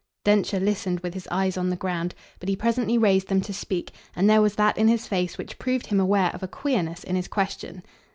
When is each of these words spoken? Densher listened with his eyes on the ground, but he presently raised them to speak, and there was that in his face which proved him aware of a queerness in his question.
Densher 0.23 0.59
listened 0.59 1.01
with 1.01 1.13
his 1.13 1.27
eyes 1.29 1.57
on 1.59 1.69
the 1.69 1.75
ground, 1.75 2.15
but 2.39 2.49
he 2.49 2.55
presently 2.55 2.97
raised 2.97 3.27
them 3.27 3.39
to 3.41 3.53
speak, 3.53 3.91
and 4.15 4.27
there 4.27 4.41
was 4.41 4.55
that 4.55 4.75
in 4.75 4.87
his 4.87 5.05
face 5.07 5.37
which 5.37 5.59
proved 5.59 5.85
him 5.85 5.99
aware 5.99 6.31
of 6.33 6.41
a 6.41 6.47
queerness 6.47 7.03
in 7.03 7.15
his 7.15 7.27
question. 7.27 7.83